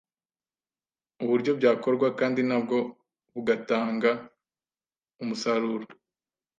[1.23, 2.77] uburyo byakorwa kandi nabwo
[3.33, 4.11] bugatanga
[5.23, 5.85] umusaruro.